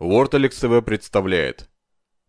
[0.00, 1.68] Лорд Алекс ТВ представляет.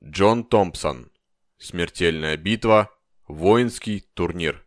[0.04, 1.12] Джон Томпсон.
[1.59, 2.89] Смертельная битва.
[3.27, 4.65] Воинский турнир.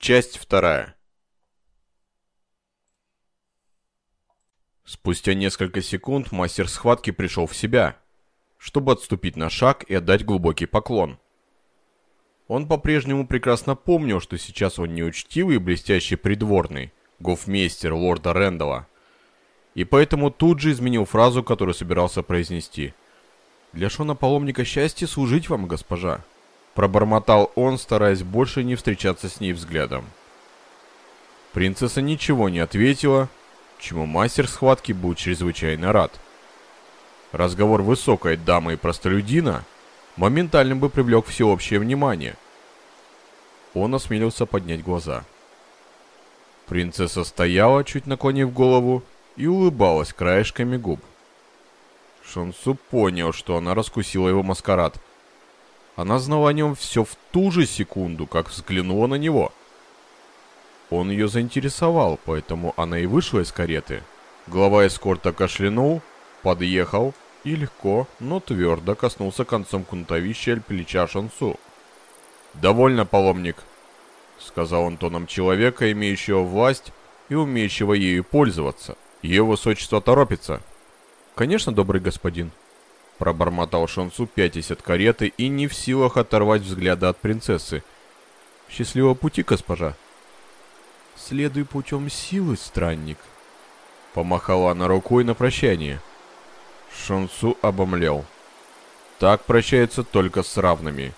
[0.00, 0.96] Часть вторая.
[4.82, 7.96] Спустя несколько секунд мастер схватки пришел в себя,
[8.58, 11.20] чтобы отступить на шаг и отдать глубокий поклон.
[12.48, 18.88] Он по-прежнему прекрасно помнил, что сейчас он не учтивый и блестящий придворный, гофмейстер лорда Рэндалла,
[19.74, 22.94] и поэтому тут же изменил фразу, которую собирался произнести.
[23.72, 26.20] «Для Шона паломника счастья служить вам, госпожа»,
[26.74, 30.04] пробормотал он, стараясь больше не встречаться с ней взглядом.
[31.52, 33.28] Принцесса ничего не ответила,
[33.78, 36.12] чему мастер схватки был чрезвычайно рад.
[37.30, 39.64] Разговор высокой дамы и простолюдина
[40.16, 42.36] моментально бы привлек всеобщее внимание.
[43.74, 45.24] Он осмелился поднять глаза.
[46.66, 49.02] Принцесса стояла, чуть наклонив голову,
[49.36, 51.00] и улыбалась краешками губ.
[52.24, 54.96] Шансу понял, что она раскусила его маскарад.
[55.96, 59.52] Она знала о нем все в ту же секунду, как взглянула на него.
[60.90, 64.02] Он ее заинтересовал, поэтому она и вышла из кареты.
[64.46, 66.02] Глава эскорта кашлянул,
[66.42, 71.58] подъехал и легко, но твердо коснулся концом кнутовища плеча Шансу.
[72.54, 73.56] «Довольно, паломник»,—
[74.38, 76.92] сказал он тоном человека, имеющего власть
[77.28, 78.96] и умеющего ею пользоваться.
[79.22, 80.60] Ее высочество торопится.
[81.36, 82.50] Конечно, добрый господин.
[83.18, 87.84] Пробормотал Шансу, пятясь от кареты и не в силах оторвать взгляда от принцессы.
[88.68, 89.94] Счастливого пути, госпожа.
[91.16, 93.18] Следуй путем силы, странник.
[94.12, 96.00] Помахала она рукой на прощание.
[97.06, 98.24] Шансу обомлел.
[99.20, 101.12] Так прощается только с равными.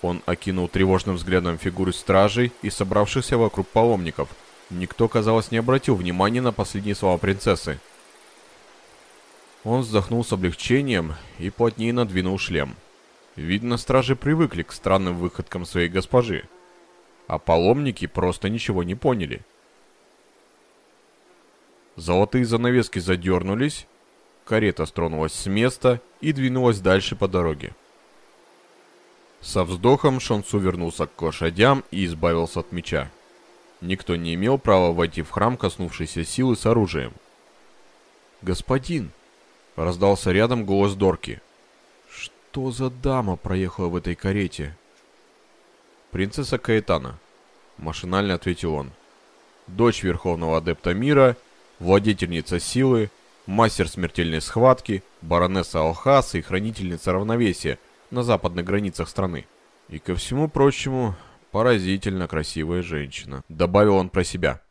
[0.00, 4.28] Он окинул тревожным взглядом фигуры стражей и собравшихся вокруг паломников–
[4.70, 7.80] Никто, казалось, не обратил внимания на последние слова принцессы.
[9.64, 12.76] Он вздохнул с облегчением и плотнее надвинул шлем.
[13.36, 16.44] Видно, стражи привыкли к странным выходкам своей госпожи.
[17.26, 19.42] А паломники просто ничего не поняли.
[21.96, 23.86] Золотые занавески задернулись,
[24.44, 27.74] карета стронулась с места и двинулась дальше по дороге.
[29.40, 33.10] Со вздохом Шонсу вернулся к лошадям и избавился от меча.
[33.80, 37.12] Никто не имел права войти в храм, коснувшийся силы с оружием.
[38.42, 39.10] «Господин!»—
[39.76, 41.40] раздался рядом голос Дорки.
[42.08, 44.76] «Что за дама проехала в этой карете?»
[46.10, 47.18] «Принцесса Каэтана»,—
[47.78, 48.90] машинально ответил он.
[49.66, 51.36] «Дочь Верховного Адепта Мира,
[51.78, 53.10] владетельница силы,
[53.46, 57.78] мастер смертельной схватки, баронесса Алхаса и хранительница равновесия
[58.10, 59.46] на западных границах страны.
[59.88, 61.14] И ко всему прочему,
[61.50, 64.62] Поразительно красивая женщина, добавил он про себя.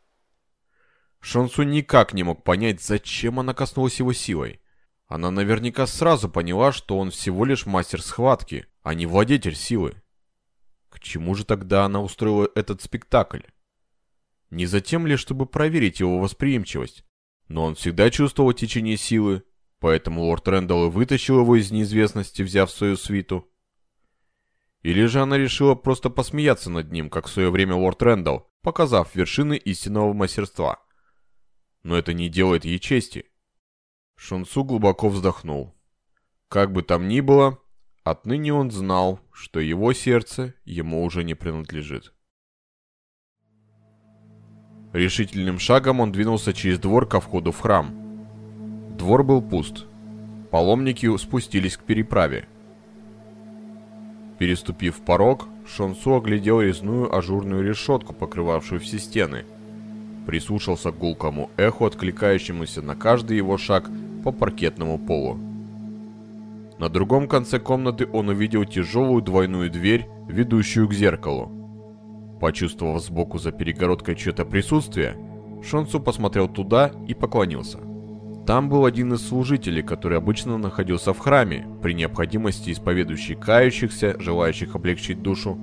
[1.20, 4.60] Шонсу никак не мог понять, зачем она коснулась его силой.
[5.08, 10.00] Она наверняка сразу поняла, что он всего лишь мастер схватки, а не владетель силы.
[10.88, 13.42] К чему же тогда она устроила этот спектакль?
[14.50, 17.04] Не затем ли, чтобы проверить его восприимчивость?
[17.48, 19.42] Но он всегда чувствовал течение силы,
[19.80, 23.50] поэтому лорд Рэндалл и вытащил его из неизвестности, взяв свою свиту.
[24.82, 29.14] Или же она решила просто посмеяться над ним, как в свое время лорд Рэндалл, показав
[29.14, 30.78] вершины истинного мастерства.
[31.82, 33.26] Но это не делает ей чести.
[34.16, 35.74] Шунсу глубоко вздохнул.
[36.48, 37.58] Как бы там ни было,
[38.04, 42.12] отныне он знал, что его сердце ему уже не принадлежит.
[44.92, 48.96] Решительным шагом он двинулся через двор ко входу в храм.
[48.96, 49.86] Двор был пуст.
[50.50, 52.48] Паломники спустились к переправе–
[54.38, 59.44] Переступив порог, Шонсу оглядел резную ажурную решетку, покрывавшую все стены.
[60.26, 63.90] Прислушался к гулкому эху, откликающемуся на каждый его шаг
[64.22, 65.38] по паркетному полу.
[66.78, 71.50] На другом конце комнаты он увидел тяжелую двойную дверь, ведущую к зеркалу.
[72.40, 75.16] Почувствовав сбоку за перегородкой чье-то присутствие,
[75.64, 77.87] Шонсу посмотрел туда и поклонился.
[78.48, 84.74] Там был один из служителей, который обычно находился в храме, при необходимости исповедующий кающихся, желающих
[84.74, 85.58] облегчить душу,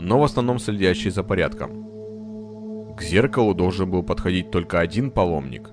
[0.00, 2.94] но в основном следящий за порядком.
[2.96, 5.70] К зеркалу должен был подходить только один паломник.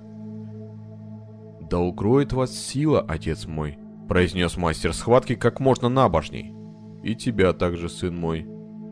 [1.69, 3.77] «Да укроет вас сила, отец мой»,—
[4.09, 6.53] произнес мастер схватки как можно набожней.
[7.01, 8.45] «И тебя также, сын мой»,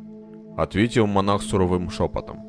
[0.55, 2.39] —ответил монах суровым шепотом.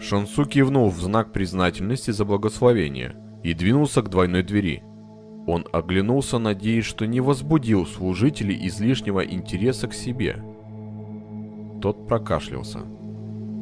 [0.00, 4.82] Шансу кивнул в знак признательности за благословение— и двинулся к двойной двери.
[5.46, 10.42] Он оглянулся, надеясь, что не возбудил служителей излишнего интереса к себе.
[11.80, 12.80] Тот прокашлялся.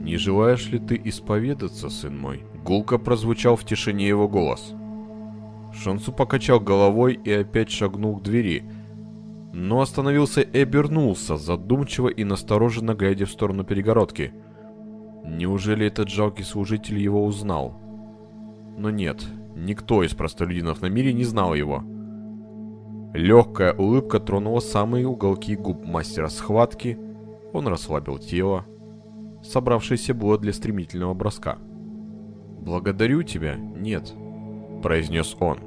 [0.03, 4.75] «Не желаешь ли ты исповедаться, сын мой?» Гулко прозвучал в тишине его голос.
[5.73, 8.65] Шансу покачал головой и опять шагнул к двери,
[9.53, 14.33] но остановился и обернулся, задумчиво и настороженно глядя в сторону перегородки.
[15.25, 17.81] Неужели этот жалкий служитель его узнал?
[18.77, 19.25] Но нет,
[19.55, 21.83] никто из простолюдинов на мире не знал его.
[23.15, 26.99] Легкая улыбка тронула самые уголки губ мастера схватки,
[27.53, 28.65] он расслабил тело,
[29.43, 31.59] собравшееся было для стремительного броска.
[32.61, 34.13] «Благодарю тебя, нет»,—
[34.83, 35.59] произнес он.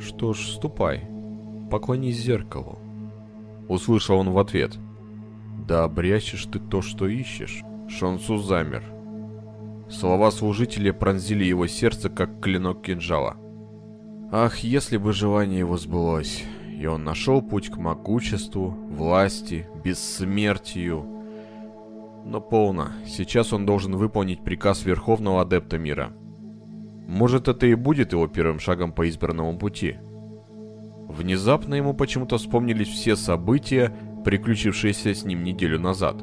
[0.00, 1.08] «Что ж, ступай,
[1.70, 2.78] поклонись зеркалу».
[3.68, 4.78] Услышал он в ответ.
[5.66, 7.62] «Да обрящешь ты то, что ищешь».
[7.90, 8.84] Шонсу замер.
[9.90, 13.36] Слова служителя пронзили его сердце, как клинок кинжала.
[14.30, 16.44] Ах, если бы желание его сбылось,
[16.78, 21.04] и он нашел путь к могуществу, власти, бессмертию.
[22.24, 26.12] Но полно, сейчас он должен выполнить приказ Верховного Адепта Мира.
[27.08, 29.96] Может, это и будет его первым шагом по избранному пути.
[31.08, 33.92] Внезапно ему почему-то вспомнились все события,
[34.24, 36.22] приключившиеся с ним неделю назад.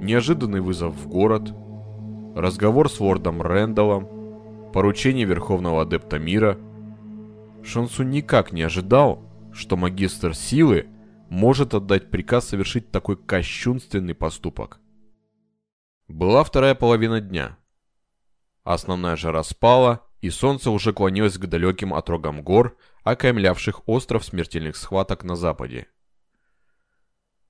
[0.00, 1.52] Неожиданный вызов в город,
[2.34, 6.58] разговор с лордом Рэндаллом, поручение Верховного Адепта Мира.
[7.62, 9.22] Шансу никак не ожидал,
[9.52, 10.88] что магистр силы
[11.30, 14.80] может отдать приказ совершить такой кощунственный поступок.
[16.08, 17.56] Была вторая половина дня.
[18.62, 25.22] Основная жара спала, и солнце уже клонилось к далеким отрогам гор, окаймлявших остров смертельных схваток
[25.22, 25.86] на западе.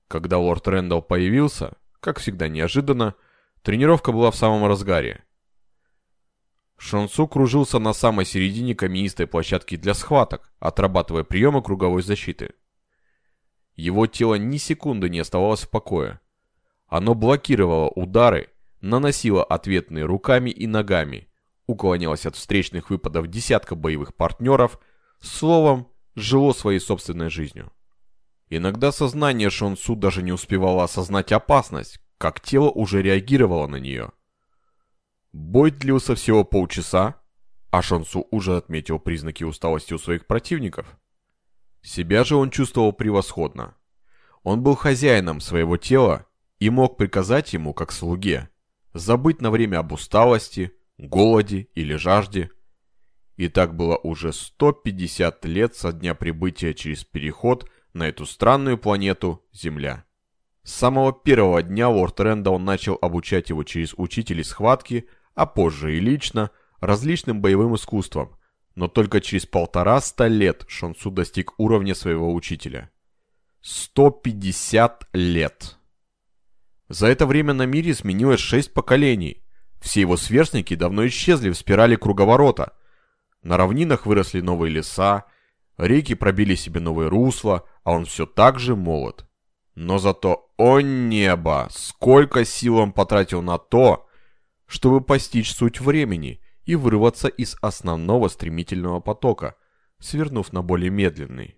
[0.07, 3.15] Когда лорд Рэндалл появился, как всегда неожиданно,
[3.65, 5.23] тренировка была в самом разгаре.
[6.77, 12.53] Шонсу кружился на самой середине каменистой площадки для схваток, отрабатывая приемы круговой защиты.
[13.75, 16.19] Его тело ни секунды не оставалось в покое.
[16.87, 18.49] Оно блокировало удары,
[18.81, 21.27] наносила ответные руками и ногами,
[21.65, 24.79] уклонялась от встречных выпадов десятка боевых партнеров,
[25.19, 27.71] словом, жило своей собственной жизнью.
[28.47, 34.11] Иногда сознание Шонсу даже не успевало осознать опасность, как тело уже реагировало на нее.
[35.31, 37.21] Бой длился всего полчаса,
[37.69, 40.97] а Шонсу уже отметил признаки усталости у своих противников.
[41.83, 43.75] Себя же он чувствовал превосходно.
[44.41, 46.25] Он был хозяином своего тела
[46.57, 48.49] и мог приказать ему, как слуге,
[48.95, 52.49] забыть на время об усталости, голоде или жажде.
[53.35, 59.45] И так было уже 150 лет со дня прибытия через переход на эту странную планету
[59.53, 60.05] Земля.
[60.65, 65.99] С самого первого дня лорд Рэндалл начал обучать его через учителей схватки, а позже и
[65.99, 68.35] лично, различным боевым искусствам,
[68.73, 72.89] но только через полтора-ста лет Шонсу достиг уровня своего учителя.
[73.61, 75.77] 150 лет!
[76.89, 79.43] За это время на мире сменилось шесть поколений.
[79.79, 82.73] Все его сверстники давно исчезли в спирали круговорота.
[83.43, 85.25] На равнинах выросли новые леса,
[85.77, 89.27] реки пробили себе новые русла, а он все так же молод.
[89.75, 94.07] Но зато, о небо, сколько сил он потратил на то,
[94.65, 99.55] чтобы постичь суть времени и вырваться из основного стремительного потока,
[99.99, 101.57] свернув на более медленный.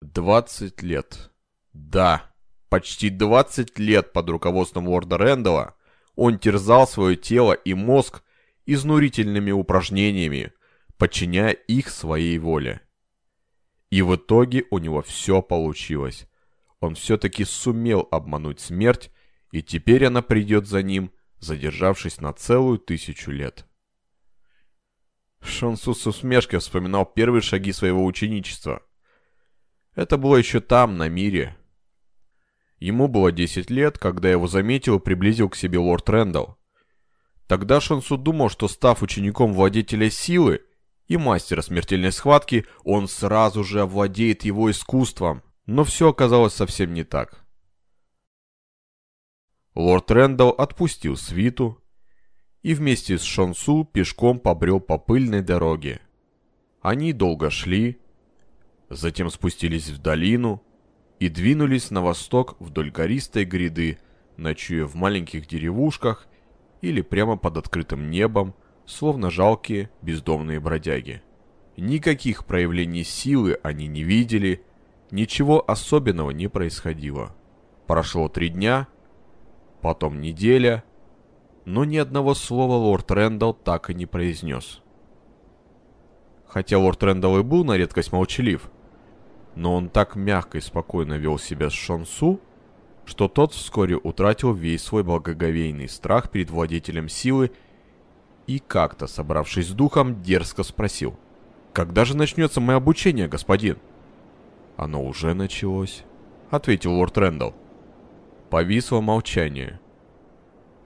[0.00, 1.30] 20 лет.
[1.72, 2.28] Да,
[2.68, 5.74] Почти 20 лет под руководством лорда Рэндалла
[6.16, 8.22] он терзал свое тело и мозг
[8.66, 10.52] изнурительными упражнениями,
[10.98, 12.82] подчиняя их своей воле.
[13.90, 16.28] И в итоге у него все получилось.
[16.80, 19.10] Он все-таки сумел обмануть смерть,
[19.50, 23.66] и теперь она придет за ним, задержавшись на целую тысячу лет.
[25.40, 28.82] Шонсу с усмешкой вспоминал первые шаги своего ученичества.
[29.94, 31.56] Это было еще там, на мире,
[32.80, 36.56] Ему было 10 лет, когда его заметил и приблизил к себе лорд Рэндалл.
[37.46, 40.62] Тогда Шансу думал, что став учеником владетеля силы
[41.06, 45.42] и мастера смертельной схватки, он сразу же овладеет его искусством.
[45.68, 47.44] Но все оказалось совсем не так.
[49.74, 51.78] Лорд Рэндалл отпустил свиту
[52.62, 56.00] и вместе с Шансу пешком побрел по пыльной дороге.
[56.80, 58.00] Они долго шли,
[58.88, 60.62] затем спустились в долину,
[61.20, 63.98] и двинулись на восток вдоль гористой гряды,
[64.38, 66.28] ночуя в маленьких деревушках
[66.80, 68.54] или прямо под открытым небом,
[68.86, 71.20] словно жалкие бездомные бродяги.
[71.76, 74.64] Никаких проявлений силы они не видели,
[75.10, 77.34] ничего особенного не происходило.
[77.86, 78.88] Прошло три дня,
[79.80, 80.84] потом неделя,
[81.64, 84.80] но ни одного слова лорд Рэндалл так и не произнес.
[86.46, 88.70] Хотя лорд Рэндалл и был на редкость молчалив,
[89.54, 92.40] но он так мягко и спокойно вел себя с Шонсу,
[93.04, 97.50] что тот вскоре утратил весь свой благоговейный страх перед владетелем силы
[98.46, 101.18] и как-то, собравшись с духом, дерзко спросил
[101.72, 103.78] Когда же начнется мое обучение, господин?
[104.78, 106.04] Оно уже началось,
[106.50, 107.52] ответил лорд Рэндалл.
[108.48, 109.80] Повисло молчание.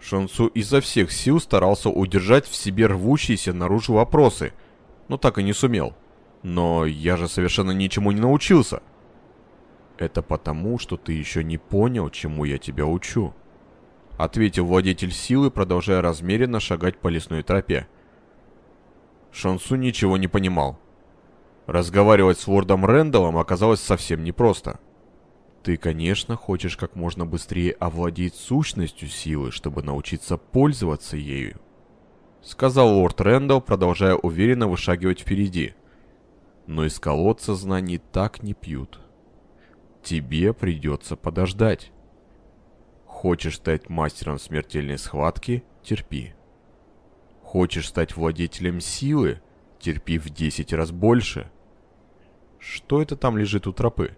[0.00, 4.54] Шансу изо всех сил старался удержать в себе рвущиеся наружу вопросы,
[5.08, 5.94] но так и не сумел.
[6.42, 8.82] Но я же совершенно ничему не научился.
[9.98, 13.34] Это потому, что ты еще не понял, чему я тебя учу.
[14.16, 17.86] Ответил владетель силы, продолжая размеренно шагать по лесной тропе.
[19.30, 20.78] Шансу ничего не понимал.
[21.66, 24.80] Разговаривать с лордом Рэндаллом оказалось совсем непросто.
[25.62, 31.60] Ты, конечно, хочешь как можно быстрее овладеть сущностью силы, чтобы научиться пользоваться ею.
[32.42, 35.74] Сказал лорд Рэндалл, продолжая уверенно вышагивать впереди.
[36.66, 38.98] Но из колодца знаний так не пьют.
[40.02, 41.92] Тебе придется подождать.
[43.06, 46.34] Хочешь стать мастером смертельной схватки– терпи.
[47.40, 49.40] Хочешь стать владетелем силы–
[49.82, 51.50] терпи в 10 раз больше.
[52.58, 54.16] Что это там лежит у тропы?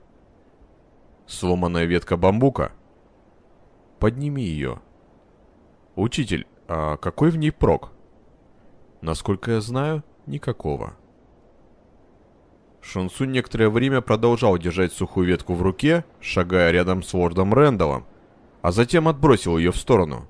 [1.26, 2.72] Сломанная ветка бамбука?
[3.98, 4.80] Подними ее.
[5.96, 7.92] Учитель, а какой в ней прок?
[9.00, 10.96] Насколько я знаю, никакого.
[12.82, 18.06] Шансу некоторое время продолжал держать сухую ветку в руке, шагая рядом с лордом Рэндаллом,
[18.60, 20.28] а затем отбросил ее в сторону.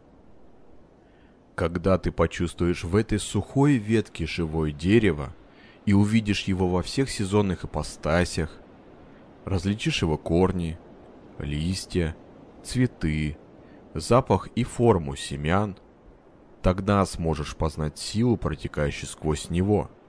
[1.54, 5.32] Когда ты почувствуешь в этой сухой ветке живое дерево
[5.86, 8.50] и увидишь его во всех сезонных ипостасях,
[9.44, 10.78] различишь его корни,
[11.38, 12.16] листья,
[12.64, 13.36] цветы,
[13.94, 15.76] запах и форму семян,
[16.62, 19.90] тогда сможешь познать силу, протекающую сквозь него–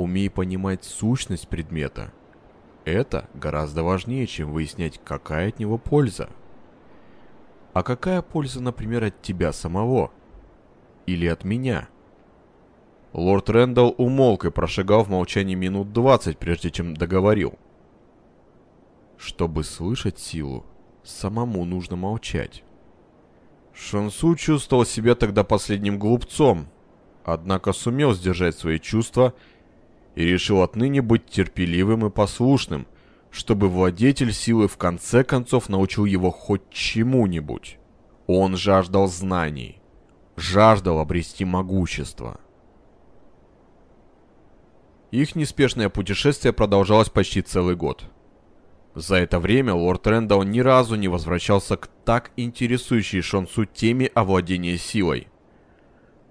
[0.00, 2.10] Умей понимать сущность предмета.
[2.86, 6.30] Это гораздо важнее, чем выяснять, какая от него польза.
[7.74, 10.10] А какая польза, например, от тебя самого?
[11.06, 11.88] Или от меня?
[13.12, 17.58] Лорд Рэндалл умолк и прошагал в молчании минут двадцать, прежде чем договорил.
[19.18, 20.64] Чтобы слышать силу,
[21.02, 22.62] самому нужно молчать.
[23.74, 26.68] Шансу чувствовал себя тогда последним глупцом,
[27.24, 29.34] однако сумел сдержать свои чувства
[30.14, 32.86] и решил отныне быть терпеливым и послушным,
[33.30, 37.78] чтобы владетель силы в конце концов научил его хоть чему-нибудь.
[38.26, 39.79] Он жаждал знаний,
[40.36, 42.40] жаждал обрести могущество.
[45.10, 48.04] Их неспешное путешествие продолжалось почти целый год.
[48.94, 54.76] За это время лорд Рэндалл ни разу не возвращался к так интересующей Шонсу теме овладения
[54.76, 55.28] силой–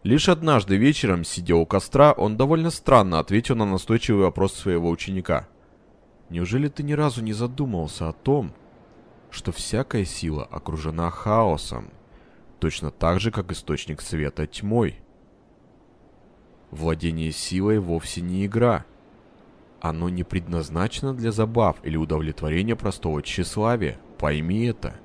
[0.03, 5.47] Лишь однажды вечером, сидя у костра, он довольно странно ответил на настойчивый вопрос своего ученика.
[6.29, 8.53] «Неужели ты ни разу не задумывался о том,
[9.29, 11.89] что всякая сила окружена хаосом,
[12.59, 14.99] точно так же, как источник света тьмой?
[16.71, 18.85] Владение силой вовсе не игра.
[19.81, 23.99] Оно не предназначено для забав или удовлетворения простого тщеславия.
[24.17, 24.99] Пойми это».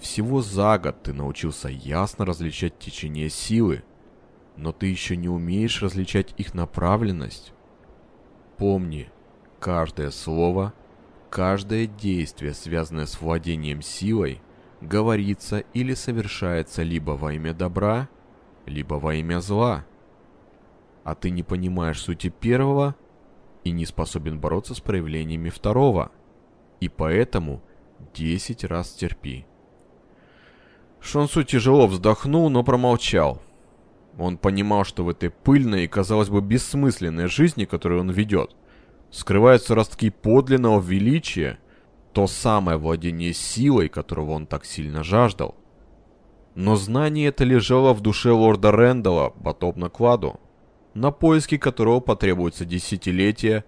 [0.00, 3.84] Всего за год ты научился ясно различать течение силы,
[4.56, 7.52] но ты еще не умеешь различать их направленность.
[8.56, 9.10] Помни,
[9.58, 10.72] каждое слово,
[11.28, 14.40] каждое действие, связанное с владением силой,
[14.80, 18.08] говорится или совершается либо во имя добра,
[18.66, 19.84] либо во имя зла.
[21.04, 22.94] А ты не понимаешь сути первого
[23.64, 26.10] и не способен бороться с проявлениями второго.
[26.80, 27.62] И поэтому
[28.14, 29.46] десять раз терпи.
[31.00, 33.42] Шонсу тяжело вздохнул, но промолчал.
[34.18, 38.54] Он понимал, что в этой пыльной и, казалось бы, бессмысленной жизни, которую он ведет,
[39.10, 41.58] скрываются ростки подлинного величия,
[42.12, 45.54] то самое владение силой, которого он так сильно жаждал.
[46.54, 50.40] Но знание это лежало в душе лорда Рэндалла, подобно кладу,
[50.94, 53.64] на поиски которого потребуется десятилетия,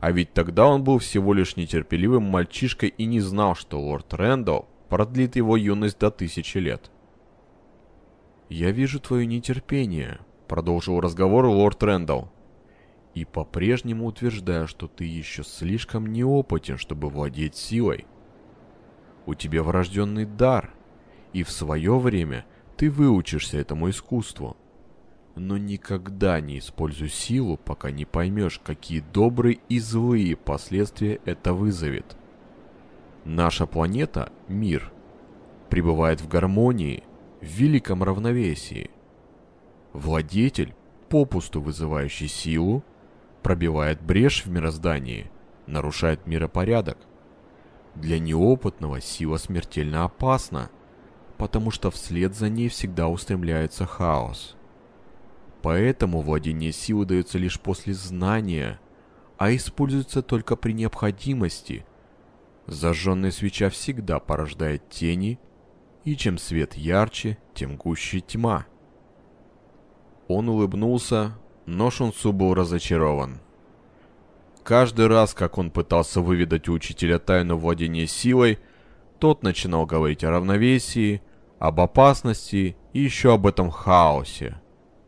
[0.00, 4.68] а ведь тогда он был всего лишь нетерпеливым мальчишкой и не знал, что лорд Рэндалл
[4.88, 6.90] продлит его юность до тысячи лет.
[8.48, 12.30] «Я вижу твое нетерпение»,— продолжил разговор лорд Рэндалл.
[13.14, 18.06] «И по-прежнему утверждаю, что ты еще слишком неопытен, чтобы владеть силой.
[19.24, 20.74] У тебя врожденный дар,
[21.32, 22.44] и в свое время
[22.76, 24.56] ты выучишься этому искусству.
[25.36, 32.16] Но никогда не используй силу, пока не поймешь, какие добрые и злые последствия это вызовет».
[33.24, 34.92] Наша планета, мир,
[35.70, 37.04] пребывает в гармонии,
[37.40, 38.90] в великом равновесии.
[39.94, 40.74] Владетель,
[41.08, 42.84] попусту вызывающий силу,
[43.44, 45.30] пробивает брешь в мироздании,
[45.66, 46.96] нарушает миропорядок.
[47.94, 50.70] Для неопытного сила смертельно опасна,
[51.36, 54.56] потому что вслед за ней всегда устремляется хаос.
[55.62, 58.80] Поэтому владение силой дается лишь после знания,
[59.36, 61.84] а используется только при необходимости.
[62.66, 65.38] Зажженная свеча всегда порождает тени,
[66.04, 68.66] и чем свет ярче, тем гуще тьма.
[70.28, 73.40] Он улыбнулся, но Шунсу был разочарован.
[74.62, 78.58] Каждый раз, как он пытался выведать у учителя тайну владения силой,
[79.18, 81.22] тот начинал говорить о равновесии,
[81.58, 84.60] об опасности и еще об этом хаосе.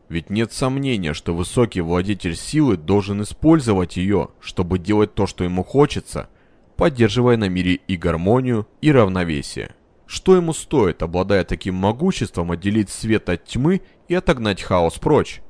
[0.09, 5.63] Ведь нет сомнения, что высокий владетель силы должен использовать ее, чтобы делать то, что ему
[5.63, 6.29] хочется,
[6.77, 9.75] поддерживая на мире и гармонию, и равновесие.
[10.05, 15.41] Что ему стоит, обладая таким могуществом, отделить свет от тьмы и отогнать хаос прочь?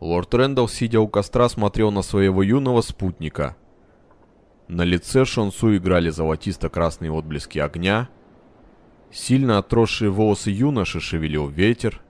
[0.00, 3.56] Лорд Рэндалл, сидя у костра, смотрел на своего юного спутника.
[4.68, 8.08] На лице Шонсу играли золотисто-красные отблески огня.
[9.10, 12.02] Сильно отросшие волосы юноши шевелил ветер.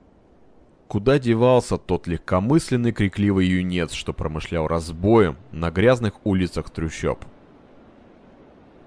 [0.88, 7.24] Куда девался тот легкомысленный крикливый юнец, что промышлял разбоем на грязных улицах трущоб?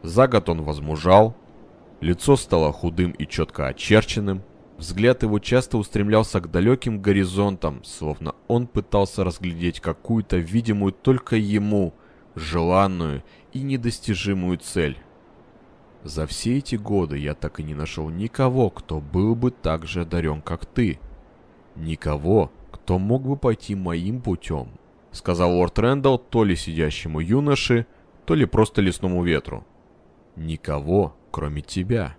[0.04, 1.36] За год он возмужал,
[2.02, 4.42] лицо стало худым и четко очерченным,
[4.82, 11.94] Взгляд его часто устремлялся к далеким горизонтам, словно он пытался разглядеть какую-то видимую только ему,
[12.34, 13.24] желанную
[13.54, 14.98] и недостижимую цель.
[16.04, 20.02] За все эти годы я так и не нашел никого, кто был бы так же
[20.02, 21.00] одарен, как ты.
[21.76, 24.70] Никого, кто мог бы пойти моим путем,
[25.12, 27.86] сказал лорд Рэндалл то ли сидящему юноше,
[28.26, 29.64] то ли просто лесному ветру.
[30.36, 32.16] Никого, кроме тебя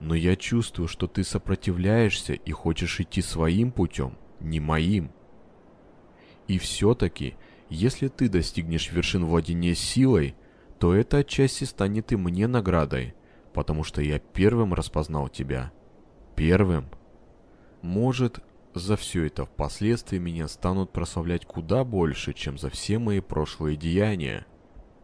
[0.00, 5.10] но я чувствую, что ты сопротивляешься и хочешь идти своим путем, не моим.
[6.46, 7.36] И все-таки,
[7.70, 10.34] если ты достигнешь вершин владения силой,
[10.78, 13.14] то это отчасти станет и мне наградой,
[13.52, 15.72] потому что я первым распознал тебя.
[16.36, 16.86] Первым.
[17.80, 18.40] Может,
[18.74, 24.46] за все это впоследствии меня станут прославлять куда больше, чем за все мои прошлые деяния.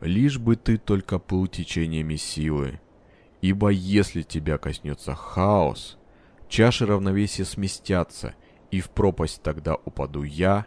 [0.00, 2.80] Лишь бы ты только плыл течениями силы,
[3.40, 5.98] Ибо если тебя коснется хаос,
[6.48, 8.34] чаши равновесия сместятся,
[8.70, 10.66] и в пропасть тогда упаду я,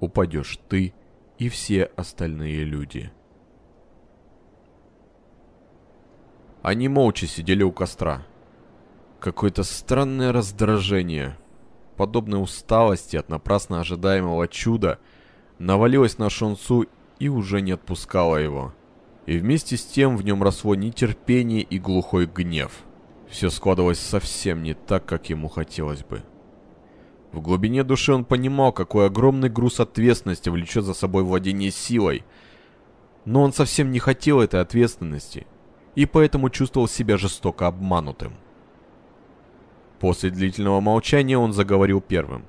[0.00, 0.94] упадешь ты
[1.38, 3.12] и все остальные люди.
[6.62, 8.26] Они молча сидели у костра.
[9.20, 11.36] Какое-то странное раздражение,
[11.96, 14.98] подобное усталости от напрасно ожидаемого чуда,
[15.58, 16.86] навалилось на Шонсу
[17.18, 18.72] и уже не отпускало его.
[19.26, 22.84] И вместе с тем в нем росло нетерпение и глухой гнев.
[23.28, 26.22] Все складывалось совсем не так, как ему хотелось бы.
[27.32, 32.22] В глубине души он понимал, какой огромный груз ответственности влечет за собой владение силой.
[33.24, 35.46] Но он совсем не хотел этой ответственности,
[35.94, 38.34] и поэтому чувствовал себя жестоко обманутым.
[39.98, 42.44] После длительного молчания он заговорил первым.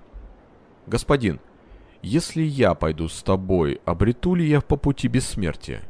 [0.88, 1.39] «Господин,
[2.01, 5.81] если я пойду с тобой, обрету ли я по пути бессмертия?»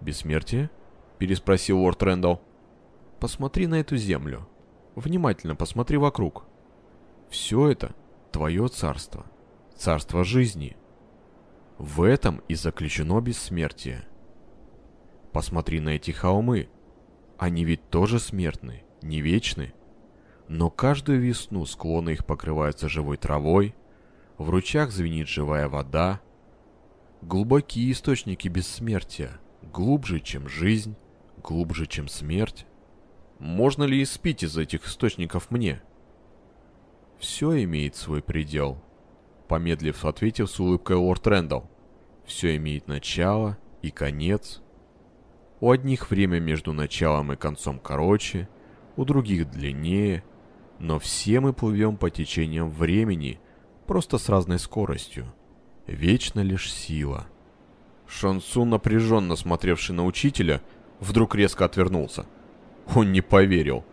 [0.00, 0.70] «Бессмертие?»—
[1.18, 2.40] переспросил лорд Рэндалл.
[3.20, 4.48] «Посмотри на эту землю.
[4.94, 6.44] Внимательно посмотри вокруг.
[7.28, 7.94] Все это
[8.30, 9.26] твое царство.
[9.76, 10.76] Царство жизни.
[11.78, 14.06] В этом и заключено бессмертие.
[15.32, 16.68] Посмотри на эти холмы.
[17.38, 19.74] Они ведь тоже смертны, не вечны.
[20.46, 23.74] Но каждую весну склоны их покрываются живой травой,
[24.38, 26.20] в ручьях звенит живая вода.
[27.22, 29.40] Глубокие источники бессмертия—
[29.74, 30.94] глубже, чем жизнь,
[31.42, 32.64] глубже, чем смерть.
[33.40, 35.82] Можно ли испить из этих источников мне?
[37.18, 38.80] Все имеет свой предел.
[39.48, 41.68] Помедлив, ответил с улыбкой лорд Рэндалл.
[42.24, 44.62] Все имеет начало и конец.
[45.60, 48.48] У одних время между началом и концом короче,
[48.96, 50.24] у других длиннее,
[50.78, 53.40] но все мы плывем по течениям времени,
[53.86, 55.34] просто с разной скоростью.
[55.86, 57.26] Вечно лишь сила—
[58.20, 60.60] Шансу, напряженно смотревший на учителя,
[61.00, 62.26] вдруг резко отвернулся.
[62.94, 63.84] Он не поверил.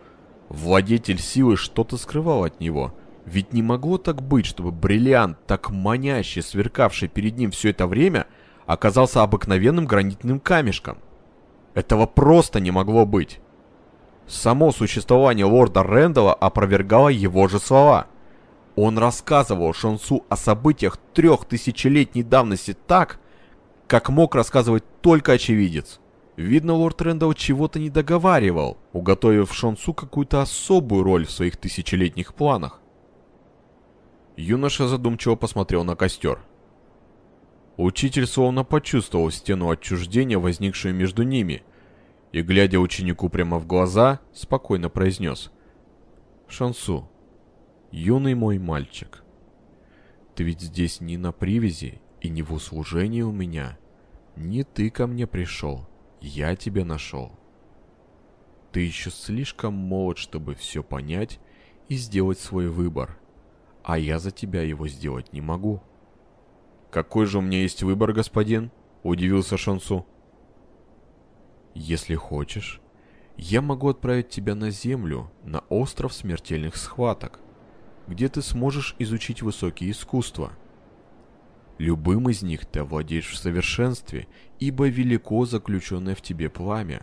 [0.50, 2.94] Владетель силы что-то скрывал от него.
[3.26, 8.28] Ведь не могло так быть, чтобы бриллиант, так манящий, сверкавший перед ним все это время,
[8.68, 10.98] оказался обыкновенным гранитным камешком.
[11.74, 13.40] Этого просто не могло быть.
[14.28, 18.08] Само существование лорда Рэндала опровергало его же слова.
[18.76, 23.20] Он рассказывал Шансу о событиях трех тысячелетней давности так,
[23.92, 26.00] как мог рассказывать только очевидец.
[26.38, 32.80] Видно, лорд Рэндалл чего-то не договаривал, уготовив Шонсу какую-то особую роль в своих тысячелетних планах.
[34.38, 36.40] Юноша задумчиво посмотрел на костер.
[37.76, 41.62] Учитель словно почувствовал стену отчуждения, возникшую между ними,
[42.32, 45.52] и, глядя ученику прямо в глаза, спокойно произнес.
[46.48, 47.10] «Шансу,
[47.92, 49.26] Юный мой мальчик,
[50.34, 53.78] ты ведь здесь не на привязи и не в услужении у меня.
[54.36, 55.88] Не ты ко мне пришел,
[56.22, 57.32] я тебя нашел.
[58.72, 61.40] Ты еще слишком молод, чтобы все понять
[61.90, 63.18] и сделать свой выбор,
[63.84, 65.82] а я за тебя его сделать не могу.
[66.90, 68.72] Какой же у меня есть выбор, господин?
[69.04, 70.06] Удивился Шансу.
[71.74, 72.82] Если хочешь,
[73.38, 77.40] я могу отправить тебя на землю, на остров смертельных схваток,
[78.08, 80.52] где ты сможешь изучить высокие искусства.
[81.82, 84.28] Любым из них ты овладеешь в совершенстве,
[84.60, 87.02] ибо велико заключенное в тебе пламя.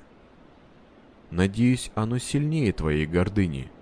[1.33, 3.73] Надеюсь, оно сильнее твоей гордыни.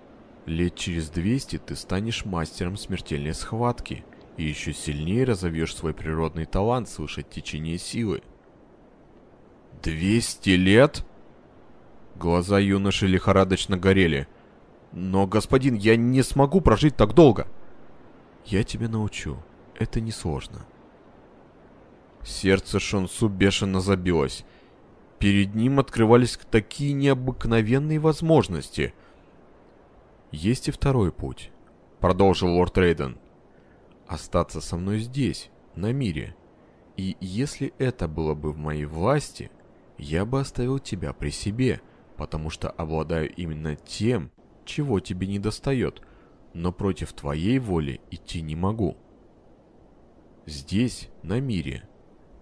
[0.46, 4.06] Лет через 200 ты станешь мастером смертельной схватки
[4.38, 8.22] и еще сильнее разовьешь свой природный талант слышать течение силы.
[9.82, 11.04] «Двести лет?»
[12.14, 14.28] Глаза юноши лихорадочно горели.
[14.92, 17.46] «Но, господин, я не смогу прожить так долго!»
[18.46, 19.36] «Я тебя научу.
[19.78, 20.64] Это несложно».
[22.26, 24.44] Сердце Шонсу бешено забилось.
[25.20, 28.92] Перед ним открывались такие необыкновенные возможности.
[30.32, 31.52] «Есть и второй путь»,—
[32.00, 33.16] продолжил лорд Рейден.
[34.08, 36.34] «Остаться со мной здесь, на мире.
[36.96, 39.52] И если это было бы в моей власти,
[39.96, 41.80] я бы оставил тебя при себе,
[42.16, 44.32] потому что обладаю именно тем,
[44.64, 46.02] чего тебе не достает,
[46.54, 48.96] но против твоей воли идти не могу.
[50.44, 51.88] Здесь, на мире,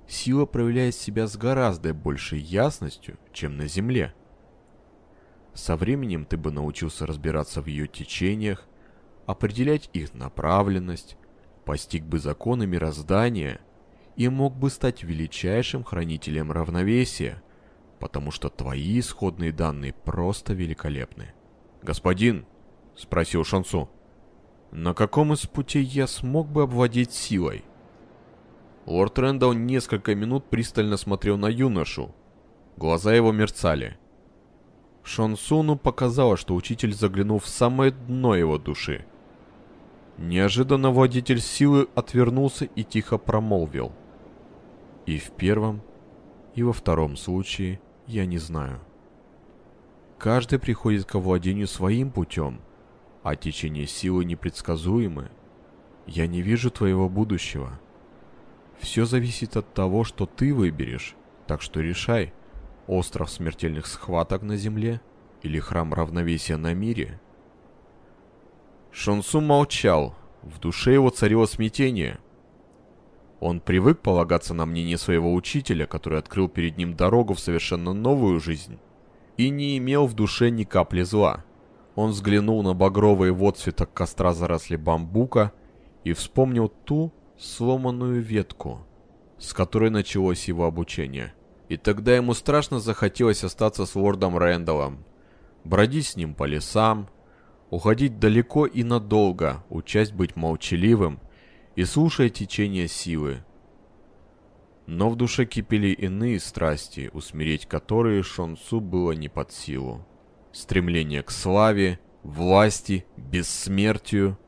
[0.06, 4.14] сила проявляет себя с гораздо большей ясностью, чем на Земле.
[5.54, 8.66] Со временем ты бы научился разбираться в ее течениях,
[9.26, 11.16] определять их направленность,
[11.64, 13.60] постиг бы законы мироздания
[14.16, 17.42] и мог бы стать величайшим хранителем равновесия,
[18.00, 21.32] потому что твои исходные данные просто великолепны.
[21.82, 22.46] «Господин»,—
[22.96, 23.88] спросил Шансу,—
[24.72, 27.64] «на каком из путей я смог бы обводить силой?»
[28.86, 32.14] Лорд Рэндалл несколько минут пристально смотрел на юношу.
[32.76, 33.96] Глаза его мерцали.
[35.02, 39.06] Шансуну показалось, что учитель заглянул в самое дно его души.
[40.18, 43.92] Неожиданно водитель силы отвернулся и тихо промолвил.
[45.06, 45.82] И в первом,
[46.54, 48.80] и во втором случае я не знаю.
[50.18, 52.60] Каждый приходит к владению своим путем,
[53.22, 55.30] а течение силы непредсказуемы.
[56.06, 57.78] Я не вижу твоего будущего.
[58.78, 61.14] Все зависит от того, что ты выберешь,
[61.46, 62.32] так что решай,
[62.86, 65.00] остров смертельных схваток на земле
[65.42, 67.20] или храм равновесия на мире.
[68.90, 72.18] Шонсу молчал, в душе его царило смятение.
[73.40, 78.40] Он привык полагаться на мнение своего учителя, который открыл перед ним дорогу в совершенно новую
[78.40, 78.78] жизнь,
[79.36, 81.44] и не имел в душе ни капли зла.
[81.94, 85.52] Он взглянул на багровые в отцветах костра заросли бамбука
[86.04, 88.86] и вспомнил ту сломанную ветку,
[89.38, 91.34] с которой началось его обучение.
[91.68, 95.04] И тогда ему страшно захотелось остаться с лордом Рэндаллом,
[95.64, 97.08] бродить с ним по лесам,
[97.70, 101.20] уходить далеко и надолго, участь быть молчаливым
[101.74, 103.44] и слушая течение силы.
[104.86, 110.06] Но в душе кипели иные страсти, усмирить которые Шонсу было не под силу.
[110.52, 114.38] Стремление к славе, власти, бессмертию.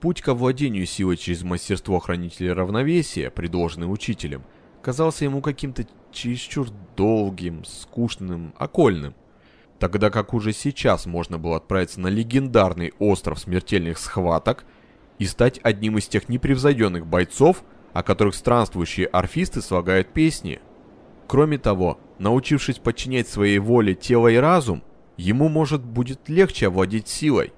[0.00, 4.42] Путь к овладению силой через мастерство хранителя равновесия, предложенный учителем,
[4.82, 9.14] казался ему каким-то чересчур долгим, скучным, окольным.
[9.78, 14.64] Тогда как уже сейчас можно было отправиться на легендарный остров смертельных схваток–
[15.18, 20.60] и стать одним из тех непревзойденных бойцов, о которых странствующие орфисты слагают песни.
[21.26, 24.82] Кроме того, научившись подчинять своей воле тело и разум,
[25.16, 27.52] ему, может, будет легче овладеть силой.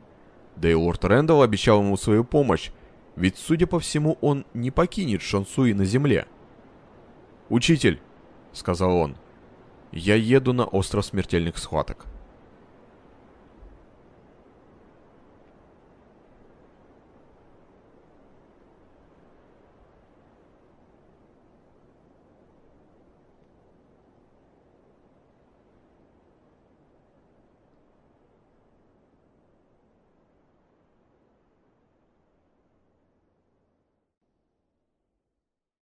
[0.60, 2.70] Да и лорд Рэндалл обещал ему свою помощь,
[3.16, 6.26] ведь, судя по всему, он не покинет Шансуи на земле.
[7.48, 7.98] «Учитель»,—
[8.52, 9.16] сказал он,—
[9.92, 12.04] «я еду на остров смертельных схваток».